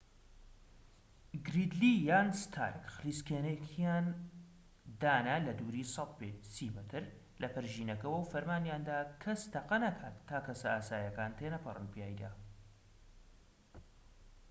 [1.47, 4.05] گریدلی یان ستارک خلیسکێنەیەکیان
[5.01, 7.03] دانا لە دووری ١٠٠ پێ ٣٠ مەتر
[7.41, 12.31] لە پەرژینەکەوە و فەرمانیاندا کەس تەقە نەکات تا کەسە ئاساییەکان تێنەپەڕن پیایدا